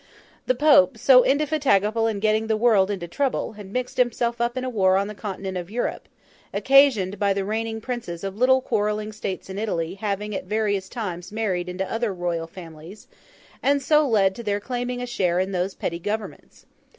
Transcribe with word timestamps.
The 0.47 0.55
Pope, 0.55 0.97
so 0.97 1.23
indefatigable 1.23 2.07
in 2.07 2.19
getting 2.19 2.47
the 2.47 2.57
world 2.57 2.89
into 2.89 3.07
trouble, 3.07 3.51
had 3.53 3.71
mixed 3.71 3.97
himself 3.97 4.41
up 4.41 4.57
in 4.57 4.63
a 4.63 4.67
war 4.67 4.97
on 4.97 5.05
the 5.07 5.13
continent 5.13 5.57
of 5.59 5.69
Europe, 5.69 6.07
occasioned 6.51 7.19
by 7.19 7.33
the 7.33 7.45
reigning 7.45 7.81
Princes 7.81 8.23
of 8.23 8.35
little 8.35 8.61
quarrelling 8.61 9.11
states 9.11 9.47
in 9.47 9.59
Italy 9.59 9.93
having 9.93 10.33
at 10.33 10.45
various 10.45 10.89
times 10.89 11.31
married 11.31 11.69
into 11.69 11.87
other 11.87 12.11
Royal 12.15 12.47
families, 12.47 13.07
and 13.61 13.79
so 13.79 14.07
led 14.07 14.33
to 14.33 14.41
their 14.41 14.59
claiming 14.59 15.03
a 15.03 15.05
share 15.05 15.39
in 15.39 15.51
those 15.51 15.75
petty 15.75 15.99
Governments. 15.99 16.65